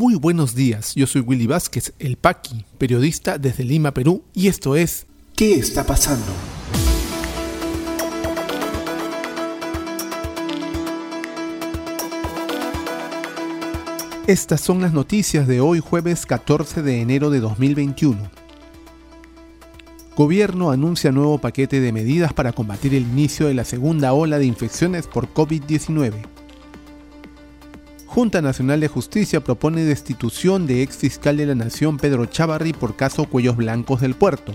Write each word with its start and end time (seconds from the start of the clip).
Muy 0.00 0.14
buenos 0.14 0.54
días, 0.54 0.94
yo 0.94 1.06
soy 1.06 1.20
Willy 1.20 1.46
Vázquez, 1.46 1.92
el 1.98 2.16
Paqui, 2.16 2.64
periodista 2.78 3.36
desde 3.36 3.64
Lima, 3.64 3.92
Perú, 3.92 4.24
y 4.32 4.48
esto 4.48 4.74
es 4.74 5.06
¿Qué 5.36 5.56
está 5.56 5.84
pasando? 5.84 6.24
Estas 14.26 14.62
son 14.62 14.80
las 14.80 14.94
noticias 14.94 15.46
de 15.46 15.60
hoy 15.60 15.80
jueves 15.80 16.24
14 16.24 16.80
de 16.80 17.02
enero 17.02 17.28
de 17.28 17.40
2021. 17.40 18.30
Gobierno 20.16 20.70
anuncia 20.70 21.12
nuevo 21.12 21.36
paquete 21.36 21.78
de 21.78 21.92
medidas 21.92 22.32
para 22.32 22.52
combatir 22.54 22.94
el 22.94 23.02
inicio 23.02 23.48
de 23.48 23.54
la 23.54 23.66
segunda 23.66 24.14
ola 24.14 24.38
de 24.38 24.46
infecciones 24.46 25.06
por 25.06 25.28
COVID-19. 25.34 26.39
Junta 28.12 28.42
Nacional 28.42 28.80
de 28.80 28.88
Justicia 28.88 29.38
propone 29.38 29.84
destitución 29.84 30.66
de 30.66 30.82
ex 30.82 30.96
fiscal 30.96 31.36
de 31.36 31.46
la 31.46 31.54
Nación 31.54 31.96
Pedro 31.96 32.26
Chavarri 32.26 32.72
por 32.72 32.96
caso 32.96 33.26
Cuellos 33.26 33.56
Blancos 33.56 34.00
del 34.00 34.16
Puerto. 34.16 34.52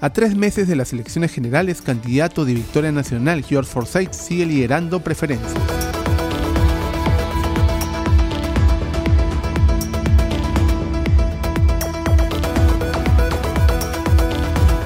A 0.00 0.10
tres 0.10 0.34
meses 0.34 0.66
de 0.66 0.74
las 0.74 0.94
elecciones 0.94 1.32
generales, 1.32 1.82
candidato 1.82 2.46
de 2.46 2.54
Victoria 2.54 2.92
Nacional 2.92 3.44
George 3.44 3.70
Forsyth 3.70 4.14
sigue 4.14 4.46
liderando 4.46 5.00
preferencias. 5.00 5.52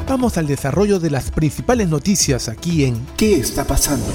Vamos 0.09 0.37
al 0.39 0.49
desarrollo 0.49 0.99
de 0.99 1.11
las 1.11 1.31
principales 1.31 1.89
noticias 1.89 2.49
aquí 2.49 2.85
en 2.85 3.07
¿Qué 3.17 3.37
está 3.37 3.65
pasando? 3.65 4.13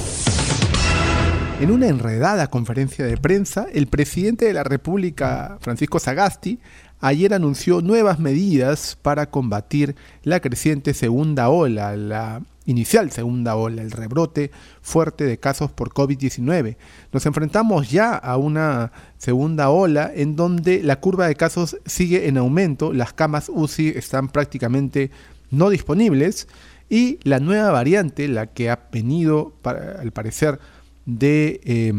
En 1.62 1.70
una 1.70 1.90
enredada 1.90 2.48
conferencia 2.48 3.06
de 3.06 3.18
prensa, 3.18 3.68
el 3.72 3.86
presidente 3.86 4.46
de 4.46 4.54
la 4.54 4.64
República, 4.64 5.60
Francisco 5.62 6.00
Sagasti, 6.00 6.58
ayer 7.00 7.36
anunció 7.36 7.82
nuevas 7.82 8.18
medidas 8.18 8.98
para 9.00 9.30
combatir 9.30 9.96
la 10.24 10.40
creciente 10.40 10.96
segunda 10.96 11.50
ola, 11.50 11.96
la 11.96 12.42
inicial 12.66 13.12
segunda 13.12 13.56
ola, 13.56 13.84
el 13.84 13.92
rebrote 13.92 14.50
fuerte 14.82 15.24
de 15.24 15.38
casos 15.38 15.72
por 15.72 15.94
COVID-19. 15.94 16.78
Nos 17.14 17.28
enfrentamos 17.28 17.92
ya 17.92 18.16
a 18.16 18.38
una 18.38 18.92
segunda 19.20 19.70
ola 19.70 20.12
en 20.12 20.36
donde 20.36 20.82
la 20.82 21.00
curva 21.00 21.28
de 21.28 21.36
casos 21.36 21.78
sigue 21.86 22.28
en 22.28 22.40
aumento, 22.40 22.92
las 22.92 23.14
camas 23.14 23.50
UCI 23.54 23.90
están 23.90 24.30
prácticamente 24.30 25.12
no 25.52 25.70
disponibles 25.70 26.48
y 26.90 27.20
la 27.22 27.40
nueva 27.40 27.70
variante, 27.70 28.28
la 28.28 28.48
que 28.48 28.72
ha 28.72 28.80
venido, 28.92 29.54
al 29.64 30.12
parecer, 30.12 30.60
de 31.06 31.62
eh, 31.64 31.94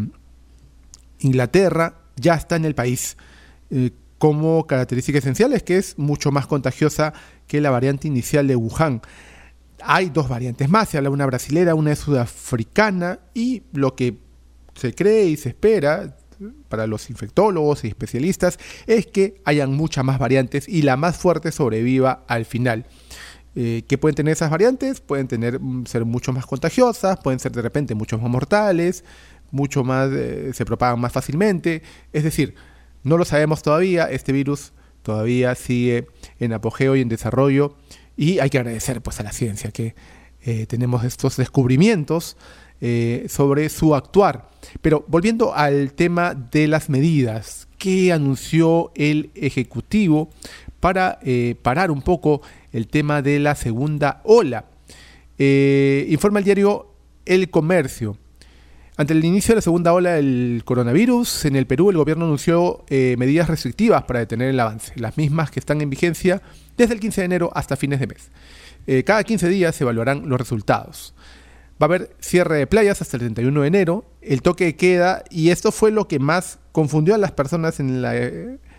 Inglaterra 1.21 1.99
ya 2.17 2.35
está 2.35 2.57
en 2.57 2.65
el 2.65 2.75
país. 2.75 3.17
Eh, 3.71 3.91
como 4.19 4.67
característica 4.69 5.19
esencial 5.19 5.53
es 5.53 5.65
que 5.65 5.77
es 5.79 5.99
mucho 5.99 6.31
más 6.31 6.47
contagiosa 6.47 7.13
que 7.49 7.61
la 7.61 7.71
variante 7.71 8.07
inicial 8.07 8.47
de 8.47 8.55
Wuhan. 8.55 9.03
Hay 9.83 10.11
dos 10.11 10.29
variantes 10.29 10.69
más, 10.69 10.91
se 10.91 10.97
habla 10.97 11.11
una 11.11 11.27
brasilera, 11.27 11.75
una 11.75 11.97
sudafricana 11.97 13.19
y 13.35 13.65
lo 13.73 13.97
que 13.97 14.19
se 14.75 14.95
cree 14.95 15.27
y 15.27 15.37
se 15.37 15.49
espera 15.49 16.17
para 16.69 16.87
los 16.87 17.11
infectólogos 17.11 17.85
y 17.85 17.89
especialistas 17.89 18.59
es 18.87 19.07
que 19.07 19.41
hayan 19.45 19.73
muchas 19.73 20.05
más 20.05 20.19
variantes 20.19 20.69
y 20.69 20.83
la 20.83 20.97
más 20.97 21.17
fuerte 21.17 21.53
sobreviva 21.53 22.25
al 22.29 22.45
final. 22.45 22.87
Eh, 23.55 23.85
¿Qué 23.87 23.99
pueden 23.99 24.15
tener 24.15 24.33
esas 24.33 24.51
variantes? 24.51 25.01
Pueden 25.01 25.29
tener, 25.29 25.61
mm, 25.61 25.87
ser 25.87 26.05
mucho 26.05 26.33
más 26.33 26.47
contagiosas, 26.47 27.19
pueden 27.21 27.39
ser 27.39 27.53
de 27.53 27.63
repente 27.63 27.95
mucho 27.95 28.19
más 28.19 28.31
mortales, 28.31 29.05
mucho 29.51 29.85
más, 29.85 30.11
eh, 30.13 30.53
se 30.55 30.65
propagan 30.65 30.99
más 31.01 31.13
fácilmente. 31.13 31.83
Es 32.13 32.25
decir, 32.25 32.55
no 33.03 33.19
lo 33.19 33.25
sabemos 33.25 33.63
todavía, 33.63 34.05
este 34.05 34.33
virus 34.33 34.73
todavía 35.03 35.55
sigue 35.55 36.07
en 36.39 36.53
apogeo 36.53 36.97
y 36.97 37.01
en 37.01 37.09
desarrollo 37.09 37.77
y 38.17 38.39
hay 38.39 38.49
que 38.51 38.59
agradecer 38.59 39.03
pues 39.03 39.21
a 39.21 39.25
la 39.25 39.33
ciencia 39.33 39.71
que 39.71 39.95
eh, 40.43 40.67
tenemos 40.67 41.05
estos 41.05 41.37
descubrimientos 41.37 42.37
sobre 43.29 43.69
su 43.69 43.95
actuar. 43.95 44.51
Pero 44.81 45.05
volviendo 45.07 45.55
al 45.55 45.93
tema 45.93 46.35
de 46.35 46.67
las 46.67 46.91
medidas 46.91 47.69
que 47.79 48.13
anunció 48.13 48.91
el 48.97 49.31
Ejecutivo 49.37 50.31
para 50.81 51.21
parar 51.63 51.93
un 51.93 52.03
poco 52.03 52.43
el 52.73 52.89
tema 52.89 53.23
de 53.23 53.39
la 53.39 53.55
segunda 53.55 54.21
ola. 54.25 54.67
Eh, 55.39 56.07
informa 56.11 56.39
el 56.39 56.45
diario 56.45 56.95
El 57.25 57.51
Comercio. 57.51 58.17
Ante 58.97 59.15
el 59.15 59.25
inicio 59.25 59.53
de 59.53 59.57
la 59.57 59.63
segunda 59.63 59.93
ola 59.93 60.13
del 60.13 60.63
coronavirus, 60.65 61.47
en 61.47 61.57
el 61.57 61.67
Perú 61.67 61.91
el 61.91 61.97
gobierno 61.97 62.27
anunció 62.27 62.85
eh, 62.89 63.17
medidas 63.19 63.49
restrictivas 63.49 64.05
para 64.05 64.21
detener 64.21 64.51
el 64.51 64.61
avance, 64.61 64.93
las 64.97 65.17
mismas 65.17 65.51
que 65.51 65.61
están 65.61 65.81
en 65.81 65.89
vigencia 65.89 66.43
desde 66.77 66.95
el 66.95 67.01
15 67.01 67.23
de 67.23 67.25
enero 67.25 67.51
hasta 67.55 67.77
fines 67.77 68.01
de 68.01 68.07
mes. 68.07 68.31
Eh, 68.87 69.03
cada 69.03 69.25
15 69.25 69.49
días 69.49 69.75
se 69.75 69.85
evaluarán 69.85 70.29
los 70.29 70.39
resultados. 70.39 71.15
Va 71.83 71.87
a 71.87 71.89
haber 71.89 72.15
cierre 72.21 72.59
de 72.59 72.67
playas 72.67 73.01
hasta 73.01 73.17
el 73.17 73.23
31 73.23 73.63
de 73.63 73.67
enero, 73.67 74.05
el 74.21 74.43
toque 74.43 74.65
de 74.65 74.77
queda, 74.77 75.25
y 75.31 75.49
esto 75.49 75.73
fue 75.73 75.91
lo 75.91 76.07
que 76.07 76.19
más 76.19 76.59
confundió 76.71 77.15
a 77.15 77.19
las 77.19 77.33
personas 77.33 77.81
en 77.81 78.03
la 78.03 78.15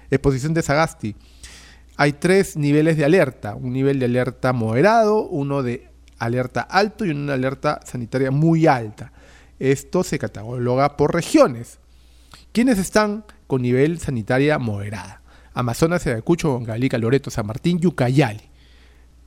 exposición 0.10 0.54
de 0.54 0.62
Sagasti 0.62 1.16
hay 1.96 2.14
tres 2.14 2.58
niveles 2.58 2.98
de 2.98 3.06
alerta. 3.06 3.56
Un 3.56 3.74
nivel 3.74 4.00
de 4.00 4.06
alerta 4.06 4.54
moderado, 4.54 5.28
uno 5.28 5.64
de 5.64 5.90
alerta 6.18 6.62
alto 6.62 7.06
y 7.06 7.12
una 7.12 7.34
alerta 7.34 7.80
sanitaria 7.86 8.32
muy 8.32 8.68
alta. 8.68 9.12
Esto 9.60 10.04
se 10.04 10.20
cataloga 10.20 10.98
por 10.98 11.14
regiones. 11.14 11.80
¿Quiénes 12.52 12.78
están 12.80 13.26
con 13.48 13.62
nivel 13.62 14.00
sanitaria 14.00 14.58
moderada? 14.60 15.22
Amazonas, 15.54 16.06
Ayacucho, 16.08 16.52
Bongalica, 16.52 16.98
Loreto, 16.98 17.30
San 17.30 17.46
Martín 17.46 17.80
y 17.82 17.88
Ucayali. 17.88 18.42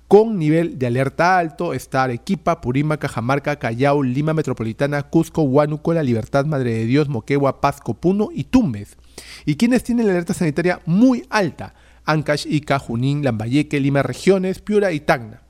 Con 0.08 0.38
nivel 0.38 0.78
de 0.78 0.86
alerta 0.86 1.36
alto 1.36 1.74
está 1.74 2.04
Arequipa, 2.04 2.60
Purímac, 2.60 3.00
Cajamarca, 3.00 3.56
Callao, 3.56 4.04
Lima 4.04 4.34
Metropolitana, 4.34 5.02
Cusco, 5.02 5.42
Huánuco, 5.42 5.92
La 5.94 6.04
Libertad, 6.04 6.44
Madre 6.44 6.74
de 6.74 6.86
Dios, 6.86 7.08
Moquegua, 7.08 7.60
Pasco, 7.60 7.94
Puno 7.94 8.28
y 8.32 8.44
Tumbes. 8.44 8.96
¿Y 9.44 9.56
quiénes 9.56 9.82
tienen 9.82 10.06
la 10.06 10.12
alerta 10.12 10.34
sanitaria 10.34 10.80
muy 10.86 11.26
alta? 11.28 11.74
Ancash, 12.06 12.46
Ica, 12.46 12.78
Junín, 12.78 13.22
Lambayeque, 13.22 13.80
Lima 13.80 14.02
Regiones, 14.02 14.60
Piura 14.60 14.92
y 14.92 15.00
Tacna. 15.00 15.42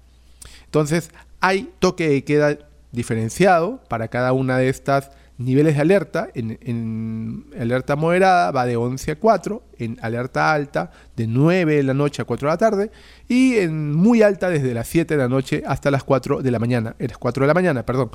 Entonces, 0.65 1.11
hay 1.41 1.71
toque 1.79 2.09
de 2.09 2.25
queda 2.25 2.59
diferenciado 2.93 3.81
para 3.89 4.09
cada 4.09 4.33
una 4.33 4.59
de 4.59 4.69
estas 4.69 5.11
niveles 5.39 5.75
de 5.75 5.83
alerta. 5.83 6.29
En, 6.35 7.47
alerta 7.59 7.97
moderada 7.97 8.51
va 8.51 8.67
de 8.67 8.77
11 8.77 9.13
a 9.13 9.17
4, 9.17 9.63
en 9.79 9.99
alerta 10.03 10.53
alta 10.53 10.91
de 11.15 11.27
9 11.27 11.77
de 11.77 11.83
la 11.83 11.95
noche 11.95 12.23
a 12.23 12.25
4 12.25 12.49
de 12.49 12.53
la 12.53 12.59
tarde 12.59 12.91
y 13.29 13.57
en 13.57 13.95
muy 13.95 14.23
alta 14.23 14.49
desde 14.49 14.75
las 14.75 14.89
7 14.89 15.15
de 15.15 15.23
la 15.23 15.29
noche 15.29 15.63
hasta 15.67 15.91
las 15.91 16.05
4 16.05 16.43
de 16.43 16.51
la 16.51 16.59
mañana, 16.59 16.97
las 16.99 17.19
4 17.19 17.45
de 17.45 17.47
la 17.47 17.55
mañana, 17.55 17.85
perdón. 17.85 18.11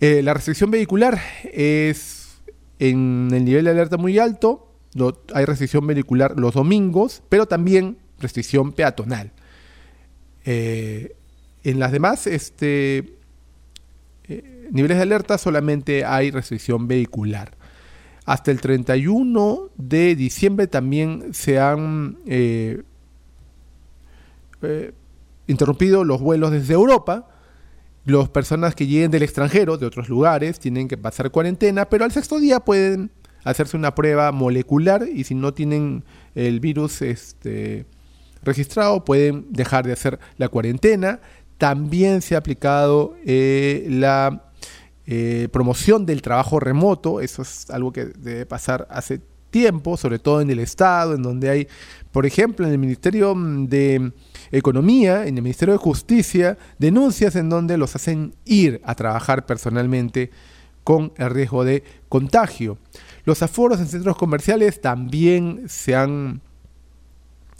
Eh, 0.00 0.22
la 0.22 0.34
restricción 0.34 0.70
vehicular 0.70 1.18
es 1.44 2.38
en 2.78 3.28
el 3.32 3.44
nivel 3.44 3.64
de 3.64 3.70
alerta 3.70 3.96
muy 3.96 4.18
alto, 4.18 4.65
hay 5.34 5.44
restricción 5.44 5.86
vehicular 5.86 6.38
los 6.38 6.54
domingos, 6.54 7.22
pero 7.28 7.46
también 7.46 7.98
restricción 8.18 8.72
peatonal. 8.72 9.32
Eh, 10.44 11.16
en 11.64 11.80
las 11.80 11.90
demás 11.90 12.26
este, 12.26 13.16
eh, 14.24 14.68
niveles 14.70 14.96
de 14.96 15.02
alerta 15.02 15.38
solamente 15.38 16.04
hay 16.04 16.30
restricción 16.30 16.86
vehicular. 16.86 17.56
Hasta 18.24 18.50
el 18.50 18.60
31 18.60 19.70
de 19.76 20.16
diciembre 20.16 20.66
también 20.66 21.32
se 21.32 21.60
han 21.60 22.18
eh, 22.26 22.82
interrumpido 25.46 26.04
los 26.04 26.20
vuelos 26.20 26.50
desde 26.50 26.74
Europa. 26.74 27.28
Las 28.04 28.28
personas 28.28 28.74
que 28.76 28.86
lleguen 28.86 29.10
del 29.10 29.24
extranjero, 29.24 29.78
de 29.78 29.86
otros 29.86 30.08
lugares, 30.08 30.60
tienen 30.60 30.86
que 30.86 30.96
pasar 30.96 31.30
cuarentena, 31.32 31.88
pero 31.88 32.04
al 32.04 32.12
sexto 32.12 32.38
día 32.38 32.60
pueden 32.60 33.10
hacerse 33.46 33.76
una 33.76 33.94
prueba 33.94 34.32
molecular 34.32 35.06
y 35.12 35.24
si 35.24 35.34
no 35.34 35.54
tienen 35.54 36.04
el 36.34 36.58
virus 36.58 37.00
este, 37.00 37.86
registrado 38.42 39.04
pueden 39.04 39.46
dejar 39.50 39.86
de 39.86 39.92
hacer 39.92 40.18
la 40.36 40.48
cuarentena. 40.48 41.20
También 41.56 42.22
se 42.22 42.34
ha 42.34 42.38
aplicado 42.38 43.14
eh, 43.24 43.86
la 43.88 44.50
eh, 45.06 45.48
promoción 45.52 46.04
del 46.04 46.22
trabajo 46.22 46.58
remoto, 46.58 47.20
eso 47.20 47.42
es 47.42 47.70
algo 47.70 47.92
que 47.92 48.06
debe 48.06 48.46
pasar 48.46 48.88
hace 48.90 49.20
tiempo, 49.50 49.96
sobre 49.96 50.18
todo 50.18 50.40
en 50.40 50.50
el 50.50 50.58
Estado, 50.58 51.14
en 51.14 51.22
donde 51.22 51.48
hay, 51.48 51.68
por 52.10 52.26
ejemplo, 52.26 52.66
en 52.66 52.72
el 52.72 52.78
Ministerio 52.78 53.32
de 53.36 54.12
Economía, 54.50 55.24
en 55.26 55.36
el 55.36 55.42
Ministerio 55.42 55.72
de 55.72 55.78
Justicia, 55.78 56.58
denuncias 56.78 57.36
en 57.36 57.48
donde 57.48 57.78
los 57.78 57.94
hacen 57.94 58.34
ir 58.44 58.80
a 58.84 58.96
trabajar 58.96 59.46
personalmente 59.46 60.30
con 60.86 61.12
el 61.16 61.30
riesgo 61.30 61.64
de 61.64 61.82
contagio. 62.08 62.78
Los 63.24 63.42
aforos 63.42 63.80
en 63.80 63.88
centros 63.88 64.16
comerciales 64.16 64.80
también 64.80 65.64
se 65.66 65.96
han 65.96 66.40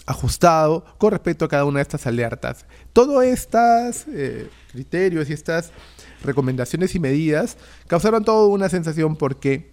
ajustado 0.07 0.85
con 0.97 1.11
respecto 1.11 1.45
a 1.45 1.49
cada 1.49 1.65
una 1.65 1.81
de 1.81 1.83
estas 1.83 2.07
alertas. 2.07 2.67
Todos 2.93 3.25
estos 3.25 4.07
eh, 4.15 4.49
criterios 4.71 5.29
y 5.29 5.33
estas 5.33 5.73
recomendaciones 6.23 6.95
y 6.95 7.01
medidas 7.01 7.57
causaron 7.89 8.25
toda 8.25 8.47
una 8.47 8.69
sensación 8.69 9.17
porque 9.17 9.73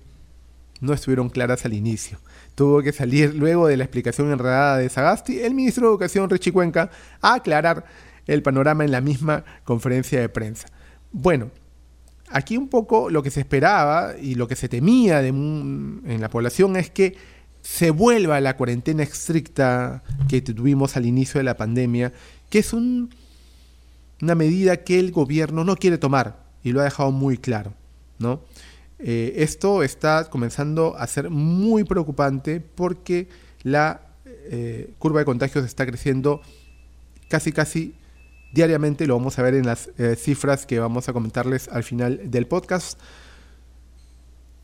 no 0.82 0.92
estuvieron 0.92 1.30
claras 1.30 1.64
al 1.64 1.74
inicio. 1.74 2.18
tuvo 2.56 2.82
que 2.82 2.92
salir 2.92 3.36
luego 3.36 3.68
de 3.68 3.78
la 3.78 3.84
explicación 3.84 4.32
enredada 4.32 4.78
de 4.78 4.90
Sagasti, 4.90 5.42
el 5.42 5.54
ministro 5.54 5.84
de 5.84 5.92
Educación 5.92 6.28
Richie 6.28 6.52
Cuenca, 6.52 6.90
a 7.22 7.36
aclarar 7.36 7.86
el 8.26 8.42
panorama 8.42 8.84
en 8.84 8.92
la 8.92 9.02
misma 9.02 9.46
conferencia 9.64 10.20
de 10.20 10.30
prensa. 10.30 10.70
Bueno, 11.12 11.52
aquí 12.34 12.58
un 12.58 12.68
poco 12.68 13.10
lo 13.10 13.24
que 13.24 13.30
se 13.32 13.40
esperaba 13.40 14.16
y 14.20 14.36
lo 14.36 14.48
que 14.48 14.56
se 14.56 14.68
temía 14.68 15.26
en 15.26 16.18
la 16.20 16.30
población 16.30 16.76
es 16.76 16.90
que 16.90 17.16
se 17.62 17.92
vuelva 17.92 18.42
la 18.42 18.58
cuarentena 18.58 19.04
estricta 19.04 20.04
que 20.28 20.42
tuvimos 20.42 20.98
al 20.98 21.06
inicio 21.06 21.38
de 21.38 21.46
la 21.46 21.56
pandemia, 21.56 22.12
que 22.50 22.60
es 22.60 22.74
una 22.74 23.08
medida 24.36 24.78
que 24.78 25.00
el 25.00 25.12
gobierno 25.12 25.64
no 25.64 25.78
quiere 25.78 25.98
tomar 25.98 26.44
y 26.64 26.72
lo 26.72 26.82
ha 26.82 26.86
dejado 26.86 27.12
muy 27.12 27.38
claro, 27.38 27.74
¿no? 28.20 28.42
Eh, 29.00 29.34
esto 29.44 29.84
está 29.84 30.30
comenzando 30.30 30.96
a 30.98 31.06
ser 31.08 31.30
muy 31.30 31.84
preocupante 31.84 32.62
porque 32.62 33.28
la 33.62 34.02
eh, 34.26 34.94
curva 34.98 35.20
de 35.20 35.26
contagios 35.26 35.66
está 35.66 35.86
creciendo 35.86 36.42
casi 37.28 37.52
casi 37.52 37.96
diariamente, 38.54 39.08
lo 39.08 39.18
vamos 39.18 39.38
a 39.40 39.42
ver 39.42 39.56
en 39.56 39.66
las 39.66 39.90
eh, 39.98 40.16
cifras 40.16 40.66
que 40.66 40.80
vamos 40.80 41.10
a 41.10 41.14
comentarles 41.14 41.68
al 41.68 41.84
final 41.84 42.22
del 42.32 42.48
podcast. 42.48 43.00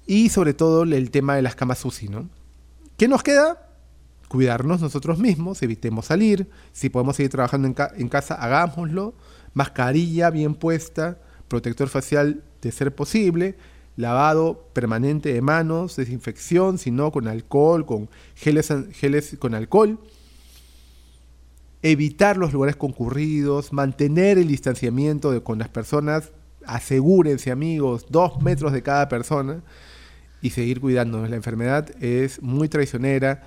Y 0.06 0.30
sobre 0.30 0.54
todo 0.54 0.84
el 0.84 1.12
tema 1.12 1.36
de 1.36 1.42
las 1.42 1.56
camas 1.56 1.84
UCI, 1.84 2.08
¿no? 2.08 2.30
¿Qué 2.98 3.08
nos 3.08 3.24
queda? 3.24 3.68
Cuidarnos 4.28 4.82
nosotros 4.82 5.18
mismos, 5.18 5.62
evitemos 5.64 6.06
salir, 6.06 6.48
si 6.72 6.90
podemos 6.90 7.16
seguir 7.16 7.32
trabajando 7.32 7.68
en, 7.68 7.76
en 7.98 8.10
casa, 8.10 8.36
hagámoslo, 8.36 9.16
mascarilla 9.54 10.30
bien 10.30 10.54
puesta, 10.54 11.18
protector 11.48 11.90
facial 11.90 12.44
de 12.62 12.72
ser 12.72 12.94
posible, 12.94 13.58
lavado 13.96 14.70
permanente 14.74 15.34
de 15.34 15.42
manos, 15.42 15.96
desinfección, 15.96 16.78
si 16.78 16.92
no 16.92 17.12
con 17.12 17.28
alcohol, 17.28 17.86
con 17.86 18.10
geles, 18.36 18.72
geles 18.92 19.36
con 19.40 19.56
alcohol, 19.56 20.00
evitar 21.82 22.38
los 22.38 22.54
lugares 22.54 22.76
concurridos, 22.76 23.72
mantener 23.72 24.38
el 24.38 24.48
distanciamiento 24.48 25.44
con 25.44 25.60
las 25.60 25.70
personas, 25.70 26.32
asegúrense 26.66 27.52
amigos, 27.52 28.06
dos 28.10 28.42
metros 28.42 28.74
de 28.74 28.84
cada 28.84 29.08
persona 29.08 29.62
y 30.42 30.50
seguir 30.52 30.82
cuidándonos. 30.82 31.30
La 31.30 31.36
enfermedad 31.36 31.90
es 32.02 32.42
muy 32.42 32.70
traicionera 32.70 33.44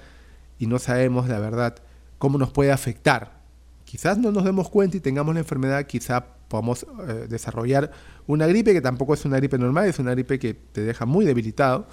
y 0.58 0.66
no 0.66 0.78
sabemos 0.78 1.28
la 1.28 1.38
verdad 1.38 1.76
cómo 2.18 2.38
nos 2.38 2.50
puede 2.50 2.72
afectar. 2.72 3.42
Quizás 3.84 4.16
no 4.16 4.32
nos 4.32 4.44
demos 4.44 4.70
cuenta 4.70 4.96
y 4.96 5.00
tengamos 5.00 5.34
la 5.34 5.40
enfermedad, 5.40 5.86
quizá 5.86 6.24
podamos 6.48 6.86
eh, 7.08 7.26
desarrollar 7.28 7.90
una 8.26 8.46
gripe 8.46 8.72
que 8.72 8.80
tampoco 8.80 9.14
es 9.14 9.24
una 9.24 9.38
gripe 9.38 9.58
normal, 9.58 9.88
es 9.88 9.98
una 9.98 10.12
gripe 10.12 10.38
que 10.38 10.54
te 10.54 10.82
deja 10.82 11.04
muy 11.06 11.24
debilitado. 11.24 11.86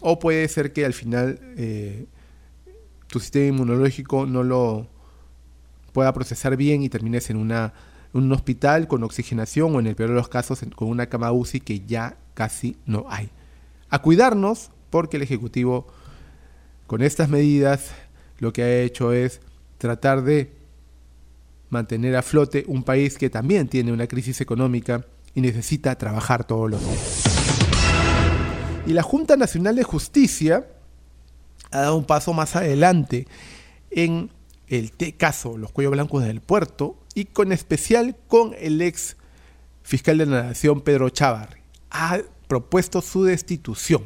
O 0.00 0.18
puede 0.18 0.48
ser 0.48 0.72
que 0.72 0.84
al 0.84 0.92
final 0.92 1.38
eh, 1.56 2.06
tu 3.06 3.20
sistema 3.20 3.46
inmunológico 3.46 4.26
no 4.26 4.42
lo 4.42 4.88
pueda 5.92 6.12
procesar 6.12 6.56
bien 6.56 6.82
y 6.82 6.88
termines 6.88 7.30
en 7.30 7.36
una, 7.36 7.72
un 8.12 8.30
hospital 8.32 8.88
con 8.88 9.02
oxigenación 9.04 9.74
o 9.74 9.80
en 9.80 9.86
el 9.86 9.94
peor 9.94 10.10
de 10.10 10.16
los 10.16 10.28
casos 10.28 10.60
con 10.74 10.88
una 10.88 11.06
cama 11.06 11.32
UCI 11.32 11.60
que 11.60 11.80
ya 11.80 12.16
casi 12.34 12.76
no 12.86 13.06
hay. 13.08 13.30
A 13.88 14.00
cuidarnos 14.00 14.70
porque 14.90 15.16
el 15.16 15.22
Ejecutivo 15.22 15.86
con 16.86 17.02
estas 17.02 17.28
medidas 17.28 17.90
lo 18.38 18.52
que 18.52 18.62
ha 18.62 18.80
hecho 18.80 19.12
es 19.12 19.40
tratar 19.78 20.22
de 20.22 20.52
mantener 21.70 22.16
a 22.16 22.22
flote 22.22 22.64
un 22.66 22.82
país 22.82 23.16
que 23.16 23.30
también 23.30 23.68
tiene 23.68 23.92
una 23.92 24.06
crisis 24.06 24.40
económica 24.40 25.06
y 25.34 25.40
necesita 25.40 25.96
trabajar 25.96 26.44
todos 26.44 26.70
los 26.70 26.80
días. 26.80 27.24
Y 28.86 28.92
la 28.92 29.02
Junta 29.02 29.36
Nacional 29.36 29.76
de 29.76 29.84
Justicia 29.84 30.66
ha 31.70 31.80
dado 31.80 31.96
un 31.96 32.04
paso 32.04 32.32
más 32.34 32.56
adelante 32.56 33.26
en 33.90 34.30
el 34.72 34.92
caso 35.18 35.58
Los 35.58 35.70
Cuellos 35.70 35.92
Blancos 35.92 36.24
del 36.24 36.40
Puerto 36.40 36.96
y 37.14 37.26
con 37.26 37.52
especial 37.52 38.16
con 38.26 38.54
el 38.58 38.80
ex 38.80 39.16
fiscal 39.82 40.16
de 40.16 40.24
la 40.24 40.44
Nación 40.44 40.80
Pedro 40.80 41.10
Chávarri. 41.10 41.60
Ha 41.90 42.20
propuesto 42.48 43.02
su 43.02 43.24
destitución. 43.24 44.04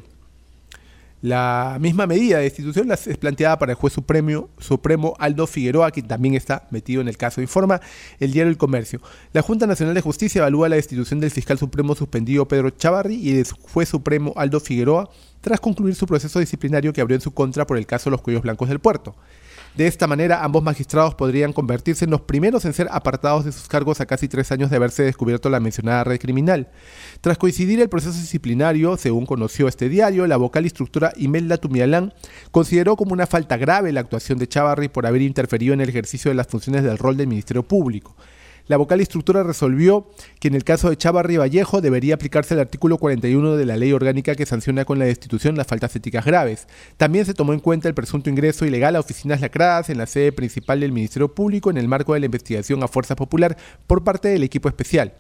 La 1.23 1.79
misma 1.81 2.07
medida 2.07 2.39
de 2.39 2.45
destitución 2.45 2.91
es 2.91 3.17
planteada 3.17 3.59
para 3.59 3.73
el 3.73 3.77
juez 3.77 3.93
supremo, 3.93 4.49
supremo 4.59 5.15
Aldo 5.19 5.47
Figueroa, 5.47 5.93
quien 5.93 6.09
también 6.09 6.35
está 6.35 6.67
metido 6.71 7.01
en 7.01 7.09
el 7.09 7.17
caso. 7.17 7.41
Informa 7.41 7.81
el 8.19 8.33
diario 8.33 8.51
El 8.51 8.59
Comercio. 8.59 9.01
La 9.33 9.43
Junta 9.43 9.69
Nacional 9.69 9.95
de 9.95 10.01
Justicia 10.01 10.41
evalúa 10.41 10.69
la 10.69 10.77
destitución 10.77 11.21
del 11.21 11.31
fiscal 11.31 11.59
supremo 11.59 11.95
suspendido 11.95 12.47
Pedro 12.49 12.71
Chavarri 12.71 13.15
y 13.15 13.33
del 13.33 13.47
juez 13.51 13.89
supremo 13.89 14.33
Aldo 14.37 14.59
Figueroa 14.59 15.09
tras 15.41 15.61
concluir 15.61 15.95
su 15.95 16.07
proceso 16.07 16.41
disciplinario 16.41 16.93
que 16.93 17.01
abrió 17.01 17.15
en 17.15 17.21
su 17.21 17.33
contra 17.33 17.67
por 17.67 17.79
el 17.79 17.87
caso 17.87 18.11
Los 18.11 18.21
Cuellos 18.21 18.43
Blancos 18.43 18.69
del 18.69 18.81
Puerto. 18.81 19.15
De 19.77 19.87
esta 19.87 20.07
manera, 20.07 20.43
ambos 20.43 20.63
magistrados 20.63 21.15
podrían 21.15 21.53
convertirse 21.53 22.07
en 22.07 22.11
los 22.11 22.23
primeros 22.23 22.65
en 22.65 22.73
ser 22.73 22.89
apartados 22.91 23.45
de 23.45 23.53
sus 23.53 23.69
cargos 23.69 24.01
a 24.01 24.07
casi 24.07 24.27
tres 24.27 24.51
años 24.51 24.71
de 24.71 24.77
haberse 24.77 25.03
descubierto 25.03 25.51
la 25.51 25.61
mencionada 25.61 26.03
red 26.03 26.19
criminal. 26.19 26.71
Tras 27.21 27.37
coincidir 27.37 27.79
el 27.83 27.91
proceso 27.91 28.19
disciplinario, 28.19 28.97
según 28.97 29.27
conoció 29.27 29.69
este 29.69 29.91
diario, 29.91 30.27
la 30.27 30.39
vocal 30.39 30.65
instructora 30.65 31.13
Imelda 31.17 31.59
Tumialán 31.59 32.15
consideró 32.53 32.97
como 32.97 33.13
una 33.13 33.27
falta 33.27 33.59
grave 33.59 33.93
la 33.93 34.01
actuación 34.01 34.39
de 34.39 34.49
Chavarri 34.49 34.89
por 34.89 35.05
haber 35.05 35.21
interferido 35.21 35.75
en 35.75 35.83
el 35.83 35.91
ejercicio 35.91 36.31
de 36.31 36.37
las 36.37 36.47
funciones 36.47 36.83
del 36.83 36.97
rol 36.97 37.19
del 37.19 37.27
Ministerio 37.27 37.63
Público. 37.63 38.17
La 38.69 38.77
vocal 38.77 38.99
instructora 39.01 39.45
resolvió 39.45 40.09
que 40.41 40.49
en 40.49 40.57
el 40.57 40.65
caso 40.65 40.91
de 40.91 40.97
Chavarri 40.97 41.37
Vallejo 41.37 41.81
debería 41.81 42.15
aplicarse 42.15 42.55
el 42.55 42.61
artículo 42.61 42.99
41 42.99 43.57
de 43.57 43.65
la 43.65 43.77
ley 43.77 43.93
orgánica 43.93 44.35
que 44.35 44.45
sanciona 44.45 44.85
con 44.85 44.99
la 44.99 45.05
destitución 45.05 45.57
las 45.57 45.69
faltas 45.69 45.95
éticas 45.95 46.25
graves. 46.25 46.67
También 46.97 47.25
se 47.27 47.35
tomó 47.35 47.53
en 47.53 47.61
cuenta 47.61 47.89
el 47.89 47.95
presunto 47.95 48.29
ingreso 48.29 48.67
ilegal 48.67 48.97
a 48.97 49.01
oficinas 49.01 49.41
lacradas 49.41 49.89
en 49.89 49.99
la 49.99 50.07
sede 50.07 50.33
principal 50.33 50.81
del 50.81 50.91
Ministerio 50.91 51.33
Público 51.33 51.71
en 51.71 51.77
el 51.77 51.87
marco 51.87 52.15
de 52.15 52.21
la 52.21 52.27
investigación 52.27 52.83
a 52.83 52.89
Fuerza 52.89 53.15
Popular 53.15 53.57
por 53.87 54.03
parte 54.03 54.29
del 54.29 54.43
equipo 54.43 54.69
especial. 54.69 55.15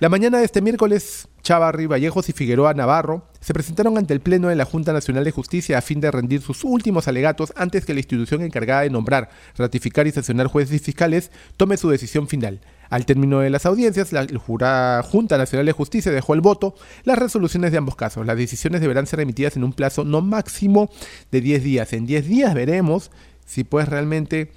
La 0.00 0.08
mañana 0.08 0.38
de 0.38 0.46
este 0.46 0.62
miércoles, 0.62 1.28
Chavarri, 1.42 1.84
Vallejos 1.84 2.30
y 2.30 2.32
Figueroa 2.32 2.72
Navarro 2.72 3.26
se 3.38 3.52
presentaron 3.52 3.98
ante 3.98 4.14
el 4.14 4.20
Pleno 4.20 4.48
de 4.48 4.56
la 4.56 4.64
Junta 4.64 4.94
Nacional 4.94 5.24
de 5.24 5.30
Justicia 5.30 5.76
a 5.76 5.82
fin 5.82 6.00
de 6.00 6.10
rendir 6.10 6.40
sus 6.40 6.64
últimos 6.64 7.06
alegatos 7.06 7.52
antes 7.54 7.84
que 7.84 7.92
la 7.92 8.00
institución 8.00 8.40
encargada 8.40 8.80
de 8.80 8.88
nombrar, 8.88 9.28
ratificar 9.58 10.06
y 10.06 10.12
sancionar 10.12 10.46
jueces 10.46 10.76
y 10.76 10.78
fiscales 10.78 11.30
tome 11.58 11.76
su 11.76 11.90
decisión 11.90 12.28
final. 12.28 12.62
Al 12.88 13.04
término 13.04 13.40
de 13.40 13.50
las 13.50 13.66
audiencias, 13.66 14.10
la 14.14 15.02
Junta 15.04 15.36
Nacional 15.36 15.66
de 15.66 15.72
Justicia 15.72 16.10
dejó 16.10 16.32
el 16.32 16.40
voto 16.40 16.74
las 17.04 17.18
resoluciones 17.18 17.70
de 17.70 17.76
ambos 17.76 17.94
casos. 17.94 18.24
Las 18.24 18.38
decisiones 18.38 18.80
deberán 18.80 19.06
ser 19.06 19.20
emitidas 19.20 19.58
en 19.58 19.64
un 19.64 19.74
plazo 19.74 20.04
no 20.04 20.22
máximo 20.22 20.88
de 21.30 21.42
10 21.42 21.62
días. 21.62 21.92
En 21.92 22.06
10 22.06 22.26
días 22.26 22.54
veremos 22.54 23.10
si 23.44 23.64
pues 23.64 23.86
realmente 23.86 24.50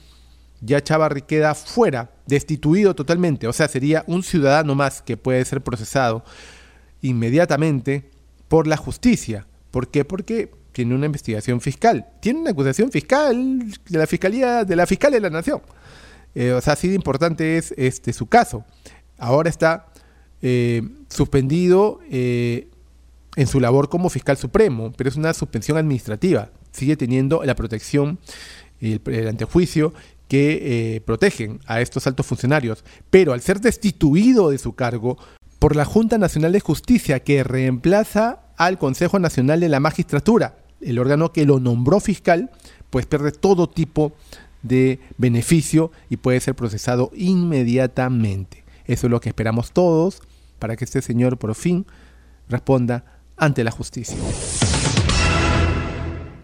ya 0.65 0.81
Chavarri 0.81 1.23
queda 1.23 1.55
fuera, 1.55 2.11
destituido 2.25 2.95
totalmente, 2.95 3.47
o 3.47 3.53
sea, 3.53 3.67
sería 3.67 4.03
un 4.07 4.23
ciudadano 4.23 4.75
más 4.75 5.01
que 5.01 5.17
puede 5.17 5.43
ser 5.45 5.61
procesado 5.61 6.23
inmediatamente 7.01 8.09
por 8.47 8.65
la 8.67 8.77
justicia. 8.77 9.45
¿Por 9.71 9.89
qué? 9.89 10.05
Porque 10.05 10.51
tiene 10.71 10.95
una 10.95 11.05
investigación 11.05 11.61
fiscal, 11.61 12.07
tiene 12.19 12.39
una 12.39 12.51
acusación 12.51 12.91
fiscal 12.91 13.71
de 13.89 13.97
la 13.97 14.07
fiscalía 14.07 14.63
de 14.63 14.75
la 14.75 14.85
fiscal 14.85 15.11
de 15.11 15.19
la 15.19 15.29
nación. 15.29 15.61
Eh, 16.35 16.51
o 16.51 16.61
sea, 16.61 16.73
así 16.73 16.87
de 16.87 16.95
importante 16.95 17.57
es 17.57 17.73
este 17.77 18.13
su 18.13 18.27
caso. 18.27 18.65
Ahora 19.17 19.49
está 19.49 19.87
eh, 20.41 20.81
suspendido 21.09 21.99
eh, 22.09 22.69
en 23.35 23.47
su 23.47 23.59
labor 23.59 23.89
como 23.89 24.09
fiscal 24.09 24.37
supremo, 24.37 24.91
pero 24.95 25.09
es 25.09 25.15
una 25.15 25.33
suspensión 25.33 25.77
administrativa. 25.77 26.49
Sigue 26.71 26.97
teniendo 26.97 27.43
la 27.43 27.55
protección 27.55 28.19
y 28.79 28.99
el 29.09 29.27
antejuicio 29.27 29.93
que 30.27 30.95
eh, 30.95 31.01
protegen 31.01 31.59
a 31.65 31.81
estos 31.81 32.07
altos 32.07 32.25
funcionarios, 32.25 32.83
pero 33.09 33.33
al 33.33 33.41
ser 33.41 33.59
destituido 33.59 34.49
de 34.49 34.57
su 34.57 34.73
cargo 34.73 35.17
por 35.59 35.75
la 35.75 35.85
Junta 35.85 36.17
Nacional 36.17 36.51
de 36.51 36.59
Justicia 36.59 37.21
que 37.21 37.43
reemplaza 37.43 38.41
al 38.57 38.77
Consejo 38.77 39.19
Nacional 39.19 39.59
de 39.59 39.69
la 39.69 39.79
Magistratura, 39.79 40.57
el 40.81 40.99
órgano 40.99 41.31
que 41.31 41.45
lo 41.45 41.59
nombró 41.59 41.99
fiscal, 41.99 42.51
pues 42.89 43.05
pierde 43.05 43.31
todo 43.31 43.69
tipo 43.69 44.13
de 44.61 44.99
beneficio 45.17 45.91
y 46.09 46.17
puede 46.17 46.39
ser 46.39 46.55
procesado 46.55 47.11
inmediatamente. 47.15 48.63
Eso 48.85 49.07
es 49.07 49.11
lo 49.11 49.21
que 49.21 49.29
esperamos 49.29 49.71
todos 49.71 50.21
para 50.59 50.75
que 50.75 50.85
este 50.85 51.01
señor 51.01 51.37
por 51.37 51.55
fin 51.55 51.85
responda 52.49 53.05
ante 53.37 53.63
la 53.63 53.71
justicia. 53.71 54.17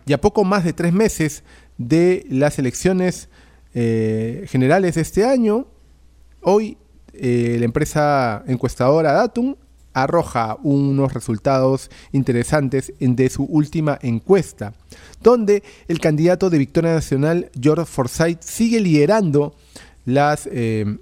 Y 0.05 0.13
a 0.13 0.21
poco 0.21 0.43
más 0.43 0.63
de 0.63 0.74
tres 0.74 0.91
meses 0.91 1.43
de 1.77 2.25
las 2.29 2.57
elecciones 2.57 3.29
eh, 3.73 4.45
generales 4.49 4.95
de 4.95 5.01
este 5.01 5.25
año, 5.25 5.67
hoy 6.41 6.77
eh, 7.13 7.57
la 7.59 7.65
empresa 7.65 8.43
encuestadora 8.47 9.13
Datum 9.13 9.55
arroja 9.93 10.57
unos 10.63 11.13
resultados 11.13 11.91
interesantes 12.11 12.93
de 12.99 13.29
su 13.29 13.43
última 13.43 13.99
encuesta, 14.01 14.73
donde 15.21 15.63
el 15.88 15.99
candidato 15.99 16.49
de 16.49 16.57
Victoria 16.57 16.93
Nacional, 16.93 17.51
George 17.59 17.85
Forsyth, 17.85 18.41
sigue 18.41 18.79
liderando 18.79 19.55
las 20.05 20.47
eh, 20.51 20.97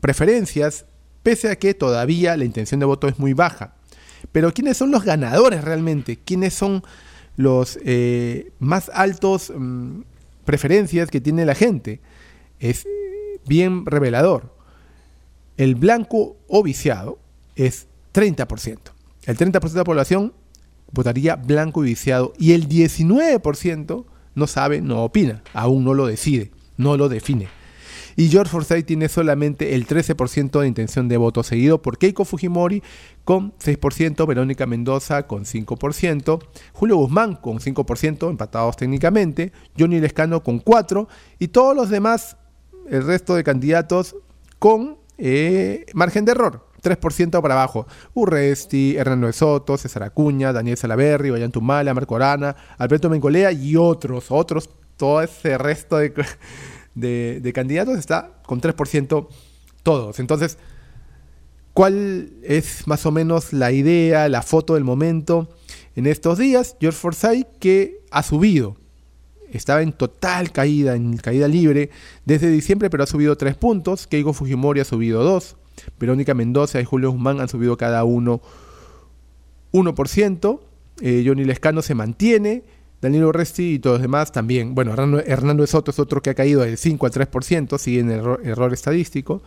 preferencias, 0.00 0.86
pese 1.22 1.50
a 1.50 1.56
que 1.56 1.74
todavía 1.74 2.36
la 2.36 2.44
intención 2.44 2.80
de 2.80 2.86
voto 2.86 3.06
es 3.06 3.18
muy 3.18 3.32
baja. 3.32 3.74
Pero 4.32 4.52
¿quiénes 4.52 4.76
son 4.76 4.90
los 4.90 5.04
ganadores 5.04 5.62
realmente? 5.62 6.16
¿Quiénes 6.16 6.54
son 6.54 6.82
los 7.36 7.78
más 8.58 8.90
altos 8.94 9.52
mm, 9.54 10.00
preferencias 10.44 11.10
que 11.10 11.20
tiene 11.20 11.44
la 11.44 11.54
gente. 11.54 12.00
Es 12.58 12.86
bien 13.46 13.86
revelador. 13.86 14.54
El 15.56 15.74
blanco 15.74 16.36
o 16.48 16.62
viciado 16.62 17.18
es 17.56 17.86
30%. 18.14 18.78
El 19.24 19.36
30% 19.36 19.70
de 19.70 19.78
la 19.78 19.84
población 19.84 20.32
votaría 20.90 21.36
blanco 21.36 21.84
y 21.84 21.88
viciado 21.88 22.32
y 22.38 22.52
el 22.52 22.68
19% 22.68 24.04
no 24.34 24.46
sabe, 24.46 24.80
no 24.80 25.04
opina, 25.04 25.42
aún 25.52 25.84
no 25.84 25.94
lo 25.94 26.06
decide, 26.06 26.50
no 26.76 26.96
lo 26.96 27.08
define. 27.08 27.48
Y 28.16 28.28
George 28.28 28.50
Forsyth 28.50 28.86
tiene 28.86 29.08
solamente 29.08 29.74
el 29.74 29.86
13% 29.86 30.60
de 30.60 30.68
intención 30.68 31.08
de 31.08 31.16
voto, 31.16 31.42
seguido 31.42 31.80
por 31.80 31.98
Keiko 31.98 32.24
Fujimori 32.24 32.82
con 33.24 33.52
6%, 33.58 34.26
Verónica 34.26 34.66
Mendoza 34.66 35.26
con 35.26 35.44
5%, 35.44 36.42
Julio 36.72 36.96
Guzmán 36.96 37.36
con 37.36 37.58
5%, 37.58 38.30
empatados 38.30 38.76
técnicamente, 38.76 39.52
Johnny 39.78 40.00
Lescano 40.00 40.42
con 40.42 40.62
4% 40.62 41.06
y 41.38 41.48
todos 41.48 41.76
los 41.76 41.88
demás, 41.88 42.36
el 42.88 43.06
resto 43.06 43.34
de 43.34 43.44
candidatos 43.44 44.16
con 44.58 44.98
eh, 45.18 45.86
margen 45.94 46.24
de 46.24 46.32
error. 46.32 46.72
3% 46.82 47.40
para 47.40 47.54
abajo. 47.54 47.86
Urresti, 48.14 48.96
Hernando 48.96 49.32
Soto, 49.32 49.78
César 49.78 50.02
Acuña, 50.02 50.52
Daniel 50.52 50.76
Salaberry, 50.76 51.48
Tumala, 51.50 51.94
Marco 51.94 52.16
Arana, 52.16 52.56
Alberto 52.76 53.08
Mengolea 53.08 53.52
y 53.52 53.76
otros, 53.76 54.26
otros, 54.30 54.68
todo 54.96 55.22
ese 55.22 55.56
resto 55.58 55.98
de, 55.98 56.12
de, 56.94 57.52
candidatos 57.54 57.98
está 57.98 58.42
con 58.46 58.60
3% 58.60 59.28
todos. 59.82 60.20
Entonces, 60.20 60.58
¿cuál 61.72 62.30
es 62.42 62.86
más 62.86 63.06
o 63.06 63.10
menos 63.10 63.52
la 63.52 63.72
idea, 63.72 64.28
la 64.28 64.42
foto 64.42 64.74
del 64.74 64.84
momento? 64.84 65.48
En 65.96 66.06
estos 66.06 66.38
días, 66.38 66.76
George 66.80 66.98
Forsyth 66.98 67.46
que 67.58 68.00
ha 68.10 68.22
subido, 68.22 68.76
estaba 69.52 69.82
en 69.82 69.92
total 69.92 70.50
caída, 70.52 70.96
en 70.96 71.16
caída 71.18 71.46
libre 71.48 71.90
desde 72.24 72.48
diciembre, 72.48 72.88
pero 72.88 73.04
ha 73.04 73.06
subido 73.06 73.36
3 73.36 73.54
puntos. 73.56 74.06
Keiko 74.06 74.32
Fujimori 74.32 74.80
ha 74.80 74.84
subido 74.84 75.22
2. 75.22 75.56
Verónica 75.98 76.34
Mendoza 76.34 76.80
y 76.80 76.84
Julio 76.84 77.10
Guzmán 77.10 77.40
han 77.40 77.48
subido 77.48 77.76
cada 77.76 78.04
uno 78.04 78.40
1%. 79.72 80.60
Eh, 81.00 81.24
Johnny 81.26 81.44
Lescano 81.44 81.82
se 81.82 81.94
mantiene. 81.94 82.64
Danilo 83.02 83.32
Resti 83.32 83.74
y 83.74 83.78
todos 83.78 83.96
los 83.96 84.02
demás 84.02 84.32
también. 84.32 84.74
Bueno, 84.74 84.94
Hernando, 84.94 85.66
Soto 85.66 85.90
es 85.90 85.98
otro 85.98 86.22
que 86.22 86.30
ha 86.30 86.34
caído 86.34 86.62
del 86.62 86.78
5 86.78 87.04
al 87.04 87.12
3%, 87.12 87.78
sigue 87.78 88.00
en 88.00 88.10
error, 88.10 88.72
estadístico. 88.72 89.42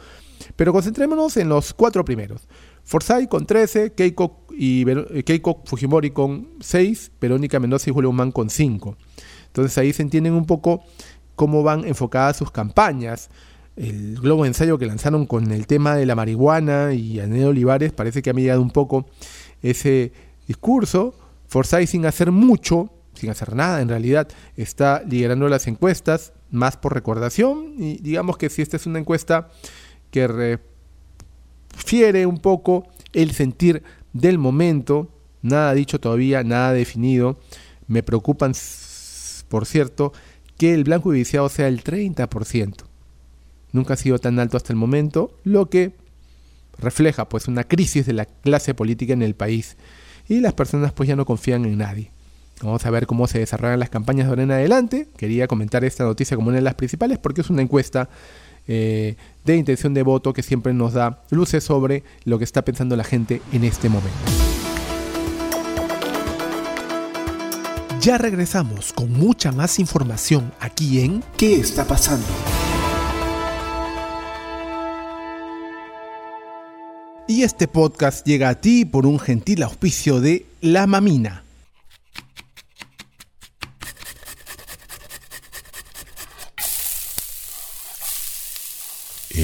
Pero 0.56 0.74
concentrémonos 0.74 1.38
en 1.38 1.50
los 1.50 1.74
cuatro 1.74 2.06
primeros. 2.06 2.48
Forsyth 2.84 3.30
con 3.30 3.48
13, 3.48 3.94
Keiko, 3.94 4.46
y, 4.52 4.88
eh, 4.88 5.24
Keiko 5.24 5.64
Fujimori 5.66 6.12
con 6.12 6.50
6, 6.60 7.14
Verónica 7.20 7.60
Mendoza 7.60 7.90
y 7.90 7.94
Julio 7.94 8.10
Guzmán 8.10 8.32
con 8.32 8.50
5. 8.50 8.98
Entonces 9.48 9.78
ahí 9.78 9.94
se 9.94 10.04
entienden 10.04 10.34
un 10.34 10.46
poco 10.46 10.84
cómo 11.36 11.64
van 11.64 11.86
enfocadas 11.86 12.38
sus 12.38 12.52
campañas 12.52 13.30
el 13.76 14.20
globo 14.20 14.44
de 14.44 14.50
ensayo 14.50 14.78
que 14.78 14.86
lanzaron 14.86 15.26
con 15.26 15.52
el 15.52 15.68
tema 15.68 15.96
de 15.96 16.06
la 16.06 16.16
marihuana 16.16 16.94
y 16.94 17.20
Anel 17.20 17.48
Olivares 17.48 17.92
parece 17.92 18.22
que 18.22 18.30
ha 18.30 18.34
mediado 18.34 18.62
un 18.62 18.72
poco 18.72 19.06
ese 19.62 20.14
discurso. 20.48 21.14
Forsyth 21.48 21.88
sin 21.88 22.06
hacer 22.06 22.32
mucho, 22.32 22.90
sin 23.16 23.30
hacer 23.30 23.56
nada. 23.56 23.82
En 23.82 23.90
realidad, 23.90 24.28
está 24.56 25.04
liderando 25.08 25.48
las 25.50 25.68
encuestas, 25.68 26.34
más 26.52 26.78
por 26.78 26.94
recordación, 26.94 27.74
y 27.78 27.98
digamos 27.98 28.38
que 28.38 28.50
si 28.50 28.62
esta 28.62 28.78
es 28.78 28.86
una 28.86 29.00
encuesta 29.00 29.50
que 30.12 30.60
refiere 31.74 32.26
un 32.26 32.40
poco 32.40 32.88
el 33.14 33.32
sentir 33.32 33.84
del 34.14 34.38
momento, 34.38 35.10
nada 35.42 35.74
dicho 35.74 36.00
todavía, 36.00 36.44
nada 36.44 36.74
definido, 36.74 37.40
me 37.88 38.04
preocupan, 38.04 38.54
por 39.50 39.66
cierto, 39.66 40.14
que 40.58 40.74
el 40.74 40.84
blanco 40.84 41.14
y 41.14 41.18
viciado 41.18 41.50
sea 41.50 41.68
el 41.68 41.84
30% 41.84 42.86
nunca 43.76 43.94
ha 43.94 43.98
sido 43.98 44.18
tan 44.18 44.40
alto 44.40 44.58
hasta 44.58 44.74
el 44.74 44.78
momento, 44.78 45.38
lo 45.44 45.70
que 45.70 45.94
refleja 46.80 47.30
pues 47.30 47.48
una 47.48 47.66
crisis 47.66 48.06
de 48.06 48.14
la 48.14 48.26
clase 48.26 48.74
política 48.74 49.14
en 49.14 49.22
el 49.22 49.36
país. 49.36 49.78
Y 50.28 50.40
las 50.40 50.54
personas 50.54 50.94
pues 50.94 51.08
ya 51.08 51.16
no 51.16 51.26
confían 51.26 51.66
en 51.66 51.78
nadie. 51.78 52.12
Vamos 52.62 52.86
a 52.86 52.90
ver 52.90 53.06
cómo 53.06 53.28
se 53.28 53.40
desarrollan 53.40 53.80
las 53.80 53.90
campañas 53.90 54.28
de 54.28 54.30
ahora 54.30 54.44
en 54.44 54.52
adelante. 54.52 55.08
Quería 55.18 55.48
comentar 55.48 55.84
esta 55.84 56.04
noticia 56.04 56.38
como 56.38 56.50
una 56.50 56.58
de 56.58 56.64
las 56.64 56.76
principales 56.76 57.18
porque 57.18 57.42
es 57.42 57.50
una 57.50 57.62
encuesta 57.62 58.10
eh, 58.68 59.16
de 59.44 59.56
intención 59.56 59.94
de 59.94 60.04
voto 60.04 60.34
que 60.34 60.42
siempre 60.42 60.74
nos 60.74 60.94
da 60.94 61.22
luces 61.30 61.64
sobre 61.64 62.04
lo 62.24 62.38
que 62.38 62.46
está 62.46 62.64
pensando 62.64 62.96
la 62.96 63.04
gente 63.04 63.42
en 63.52 63.64
este 63.64 63.90
momento. 63.90 64.16
Ya 68.00 68.18
regresamos 68.18 68.94
con 68.94 69.12
mucha 69.12 69.52
más 69.52 69.80
información 69.80 70.52
aquí 70.60 71.02
en 71.02 71.24
¿Qué 71.38 71.56
está 71.56 71.86
pasando? 71.86 72.28
Y 77.28 77.42
este 77.42 77.68
podcast 77.68 78.26
llega 78.26 78.50
a 78.50 78.56
ti 78.62 78.86
por 78.86 79.08
un 79.08 79.20
gentil 79.20 79.64
auspicio 79.64 80.22
de 80.22 80.46
La 80.62 80.86
Mamina. 80.86 81.45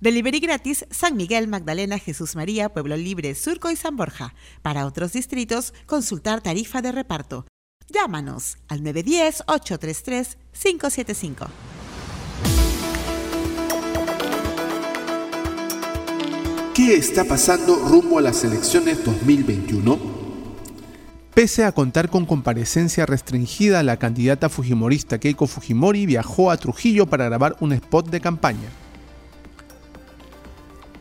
Delivery 0.00 0.38
gratis 0.38 0.86
San 0.90 1.16
Miguel, 1.16 1.48
Magdalena, 1.48 1.98
Jesús 1.98 2.36
María, 2.36 2.68
Pueblo 2.68 2.96
Libre, 2.96 3.34
Surco 3.34 3.68
y 3.68 3.76
San 3.76 3.96
Borja. 3.96 4.32
Para 4.62 4.86
otros 4.86 5.12
distritos, 5.12 5.74
consultar 5.86 6.40
tarifa 6.40 6.80
de 6.82 6.92
reparto. 6.92 7.46
Llámanos 7.88 8.58
al 8.68 8.82
910-833-575. 8.82 11.48
¿Qué 16.74 16.94
está 16.94 17.24
pasando 17.24 17.74
rumbo 17.74 18.20
a 18.20 18.22
las 18.22 18.44
elecciones 18.44 19.04
2021? 19.04 19.98
Pese 21.34 21.64
a 21.64 21.72
contar 21.72 22.08
con 22.08 22.24
comparecencia 22.24 23.04
restringida, 23.04 23.82
la 23.82 23.96
candidata 23.96 24.48
fujimorista 24.48 25.18
Keiko 25.18 25.48
Fujimori 25.48 26.06
viajó 26.06 26.52
a 26.52 26.56
Trujillo 26.56 27.06
para 27.06 27.24
grabar 27.24 27.56
un 27.58 27.72
spot 27.72 28.10
de 28.10 28.20
campaña. 28.20 28.68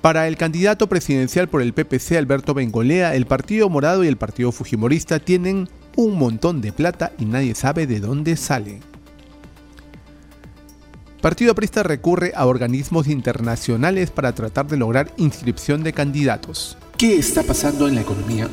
Para 0.02 0.28
el 0.28 0.38
candidato 0.38 0.88
presidencial 0.88 1.48
por 1.48 1.62
el 1.62 1.74
PPC 1.74 2.18
Alberto 2.18 2.54
Bengolea, 2.54 3.16
el 3.16 3.26
Partido 3.26 3.70
Morado 3.70 4.04
y 4.04 4.08
el 4.08 4.18
Partido 4.18 4.52
Fujimorista 4.52 5.20
tienen 5.20 5.68
un 5.96 6.18
montón 6.18 6.62
de 6.62 6.72
plata 6.72 7.12
y 7.18 7.26
nadie 7.26 7.56
sabe 7.56 7.88
de 7.88 8.00
dónde 8.00 8.38
sale. 8.38 8.80
Partido 11.22 11.56
Prista 11.56 11.82
recurre 11.82 12.32
a 12.36 12.46
organismos 12.46 13.08
internacionales 13.08 14.12
para 14.12 14.34
tratar 14.36 14.68
de 14.68 14.78
lograr 14.78 15.12
inscripción 15.18 15.84
de 15.84 15.92
candidatos. 15.92 16.78
¿Qué 16.96 17.18
está 17.18 17.42
pasando 17.42 17.88
en 17.88 17.96
la 17.96 18.02
economía? 18.02 18.48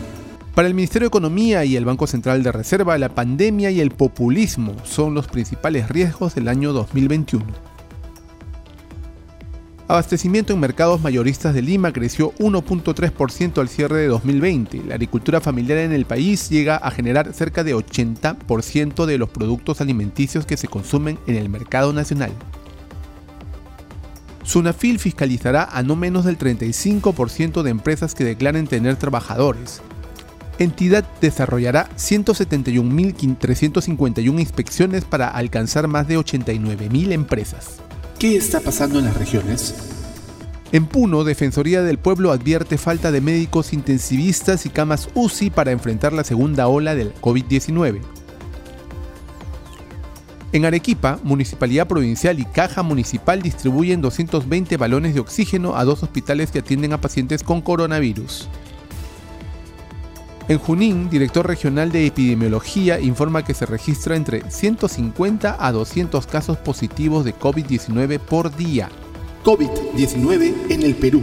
Para 0.55 0.67
el 0.69 0.75
Ministerio 0.75 1.07
de 1.07 1.09
Economía 1.09 1.65
y 1.65 1.77
el 1.77 1.85
Banco 1.85 2.07
Central 2.07 2.43
de 2.43 2.53
Reserva, 2.53 2.97
la 2.97 3.11
pandemia 3.11 3.71
y 3.71 3.81
el 3.81 3.91
populismo 3.91 4.75
son 4.85 5.13
los 5.13 5.27
principales 5.27 5.89
riesgos 5.89 6.35
del 6.35 6.49
año 6.49 6.73
2021. 6.73 7.74
Abastecimiento 9.87 10.55
en 10.55 10.61
mercados 10.61 11.03
mayoristas 11.03 11.53
de 11.53 11.61
Lima 11.61 11.93
creció 11.93 12.33
1.3% 12.39 13.61
al 13.61 13.69
cierre 13.69 13.99
de 13.99 14.07
2020. 14.07 14.85
La 14.85 14.95
agricultura 14.95 15.43
familiar 15.43 15.77
en 15.79 15.93
el 15.93 16.07
país 16.07 16.49
llega 16.49 16.77
a 16.77 16.91
generar 16.91 17.35
cerca 17.35 17.63
de 17.63 17.77
80% 17.77 19.05
de 19.05 19.19
los 19.19 19.29
productos 19.29 19.83
alimenticios 19.83 20.47
que 20.47 20.57
se 20.57 20.69
consumen 20.69 21.19
en 21.27 21.37
el 21.37 21.51
mercado 21.51 21.93
nacional. 21.93 22.33
Sunafil 24.43 24.99
fiscalizará 24.99 25.65
a 25.65 25.83
no 25.83 25.97
menos 25.97 26.25
del 26.25 26.39
35% 26.39 27.61
de 27.63 27.71
empresas 27.71 28.15
que 28.15 28.25
declaren 28.25 28.67
tener 28.67 28.97
trabajadores, 28.97 29.83
entidad 30.59 31.05
desarrollará 31.21 31.91
171.351 31.97 34.41
inspecciones 34.41 35.05
para 35.05 35.29
alcanzar 35.29 35.89
más 35.89 36.09
de 36.09 36.19
89.000 36.19 37.13
empresas. 37.13 37.83
¿Qué 38.19 38.37
está 38.37 38.61
pasando 38.61 38.99
en 38.99 39.07
las 39.07 39.17
regiones? 39.17 39.75
En 40.73 40.87
Puno, 40.87 41.25
Defensoría 41.25 41.83
del 41.83 41.99
Pueblo 41.99 42.33
advierte 42.33 42.79
falta 42.79 43.11
de 43.11 43.21
médicos 43.21 43.73
intensivistas 43.73 44.67
y 44.67 44.71
camas 44.71 45.09
UCI 45.15 45.51
para 45.51 45.73
enfrentar 45.73 46.13
la 46.13 46.25
segunda 46.25 46.69
ola 46.69 46.95
del 46.95 47.15
COVID-19. 47.17 48.01
En 50.53 50.65
Arequipa, 50.65 51.19
Municipalidad 51.25 51.89
Provincial 51.89 52.39
y 52.39 52.45
Caja 52.45 52.85
Municipal 52.85 53.43
distribuyen 53.43 54.01
220 54.01 54.77
balones 54.77 55.15
de 55.15 55.21
oxígeno 55.21 55.77
a 55.77 55.85
dos 55.85 56.03
hospitales 56.05 56.53
que 56.53 56.61
atienden 56.61 56.93
a 56.93 57.01
pacientes 57.01 57.43
con 57.43 57.61
coronavirus. 57.61 58.49
En 60.47 60.59
Junín, 60.59 61.09
director 61.09 61.47
regional 61.47 61.91
de 61.91 62.07
epidemiología 62.07 63.01
informa 63.01 63.47
que 63.47 63.55
se 63.55 63.65
registra 63.65 64.15
entre 64.15 64.51
150 64.51 65.57
a 65.59 65.73
200 65.73 66.27
casos 66.27 66.59
positivos 66.59 67.25
de 67.25 67.35
COVID-19 67.35 68.19
por 68.19 68.55
día. 68.55 68.91
COVID-19 69.43 70.53
en 70.69 70.83
el 70.83 70.97
Perú. 70.97 71.23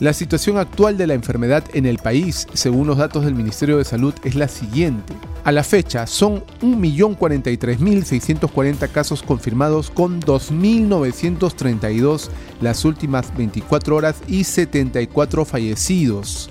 La 0.00 0.12
situación 0.12 0.58
actual 0.58 0.96
de 0.96 1.06
la 1.06 1.14
enfermedad 1.14 1.62
en 1.74 1.86
el 1.86 1.98
país, 1.98 2.48
según 2.54 2.88
los 2.88 2.98
datos 2.98 3.24
del 3.24 3.36
Ministerio 3.36 3.78
de 3.78 3.84
Salud, 3.84 4.14
es 4.24 4.34
la 4.34 4.48
siguiente. 4.48 5.14
A 5.44 5.52
la 5.52 5.62
fecha 5.62 6.08
son 6.08 6.42
1.043.640 6.60 8.90
casos 8.90 9.22
confirmados 9.22 9.90
con 9.90 10.20
2.932 10.20 12.30
las 12.60 12.84
últimas 12.84 13.32
24 13.36 13.94
horas 13.94 14.16
y 14.26 14.42
74 14.42 15.44
fallecidos. 15.44 16.50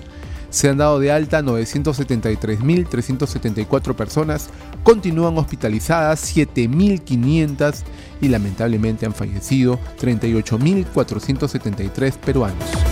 Se 0.52 0.68
han 0.68 0.76
dado 0.76 1.00
de 1.00 1.10
alta 1.10 1.40
973.374 1.40 3.94
personas, 3.94 4.50
continúan 4.82 5.38
hospitalizadas 5.38 6.36
7.500 6.36 7.76
y 8.20 8.28
lamentablemente 8.28 9.06
han 9.06 9.14
fallecido 9.14 9.78
38.473 9.98 12.12
peruanos. 12.18 12.91